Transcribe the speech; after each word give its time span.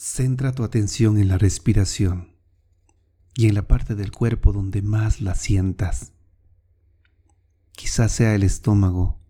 Centra 0.00 0.52
tu 0.52 0.62
atención 0.62 1.18
en 1.18 1.26
la 1.26 1.38
respiración 1.38 2.36
y 3.34 3.48
en 3.48 3.54
la 3.56 3.66
parte 3.66 3.96
del 3.96 4.12
cuerpo 4.12 4.52
donde 4.52 4.80
más 4.80 5.20
la 5.20 5.34
sientas. 5.34 6.12
Quizás 7.72 8.12
sea 8.12 8.36
el 8.36 8.44
estómago, 8.44 9.20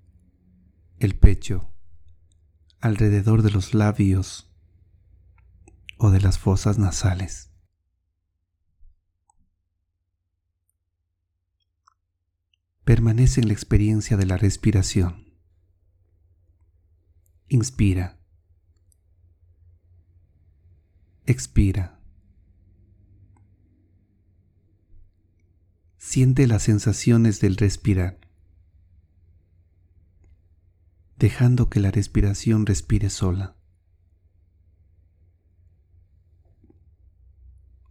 el 0.98 1.18
pecho, 1.18 1.72
alrededor 2.80 3.40
de 3.40 3.50
los 3.50 3.72
labios 3.72 4.52
o 5.96 6.10
de 6.10 6.20
las 6.20 6.38
fosas 6.38 6.76
nasales. 6.76 7.50
Permanece 12.84 13.40
en 13.40 13.48
la 13.48 13.54
experiencia 13.54 14.18
de 14.18 14.26
la 14.26 14.36
respiración. 14.36 15.32
Inspira. 17.48 18.17
Expira. 21.30 22.00
Siente 25.98 26.46
las 26.46 26.62
sensaciones 26.62 27.38
del 27.42 27.58
respirar, 27.58 28.18
dejando 31.18 31.68
que 31.68 31.80
la 31.80 31.90
respiración 31.90 32.64
respire 32.64 33.10
sola, 33.10 33.58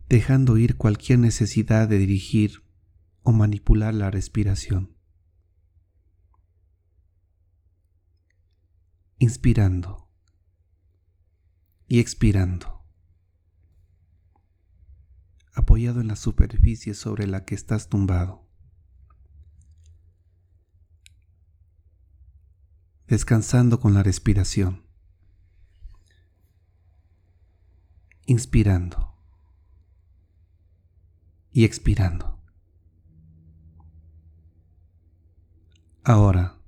dejando 0.09 0.57
ir 0.57 0.75
cualquier 0.75 1.19
necesidad 1.19 1.87
de 1.87 1.99
dirigir 1.99 2.63
o 3.21 3.33
manipular 3.33 3.93
la 3.93 4.09
respiración. 4.09 4.97
Inspirando 9.19 10.09
y 11.87 11.99
expirando 11.99 12.76
apoyado 15.57 16.01
en 16.01 16.07
la 16.07 16.15
superficie 16.15 16.93
sobre 16.93 17.25
la 17.25 17.43
que 17.43 17.55
estás 17.55 17.89
tumbado. 17.89 18.45
Descansando 23.07 23.79
con 23.79 23.95
la 23.95 24.03
respiración. 24.03 24.85
Inspirando 28.27 29.15
y 31.51 31.63
expirando. 31.63 32.39
Ahora, 36.03 36.61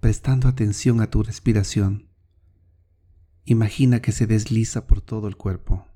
prestando 0.00 0.48
atención 0.48 1.00
a 1.00 1.08
tu 1.08 1.22
respiración, 1.22 2.08
imagina 3.44 4.02
que 4.02 4.10
se 4.10 4.26
desliza 4.26 4.88
por 4.88 5.00
todo 5.00 5.28
el 5.28 5.36
cuerpo. 5.36 5.93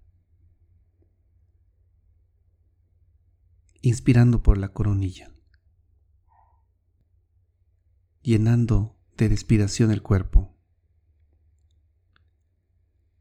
Inspirando 3.81 4.43
por 4.43 4.59
la 4.59 4.69
coronilla, 4.69 5.33
llenando 8.23 8.99
de 9.17 9.29
respiración 9.29 9.91
el 9.91 10.03
cuerpo 10.03 10.55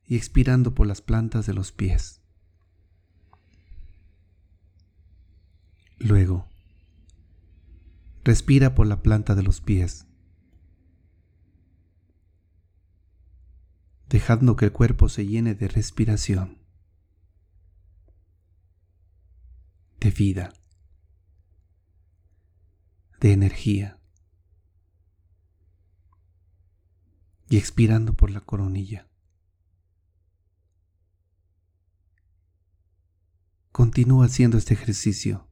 y 0.05 0.15
expirando 0.15 0.73
por 0.73 0.87
las 0.87 1.01
plantas 1.01 1.45
de 1.45 1.53
los 1.53 1.71
pies. 1.71 2.21
Luego, 5.99 6.47
respira 8.23 8.75
por 8.75 8.87
la 8.87 9.01
planta 9.01 9.35
de 9.35 9.43
los 9.43 9.61
pies, 9.61 10.05
dejando 14.07 14.55
que 14.55 14.65
el 14.65 14.71
cuerpo 14.71 15.09
se 15.09 15.25
llene 15.25 15.55
de 15.55 15.67
respiración. 15.67 16.66
De 20.07 20.11
vida, 20.11 20.53
de 23.19 23.33
energía. 23.33 23.99
Y 27.49 27.57
expirando 27.57 28.13
por 28.13 28.31
la 28.31 28.39
coronilla. 28.39 29.09
Continúa 33.73 34.27
haciendo 34.27 34.57
este 34.57 34.75
ejercicio, 34.75 35.49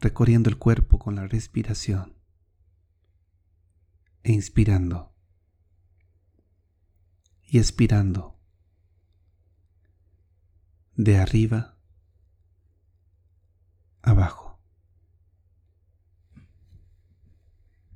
recorriendo 0.00 0.48
el 0.48 0.56
cuerpo 0.56 0.98
con 0.98 1.16
la 1.16 1.26
respiración 1.26 2.16
e 4.22 4.32
inspirando 4.32 5.14
y 7.42 7.58
expirando 7.58 8.38
de 10.96 11.18
arriba. 11.18 11.79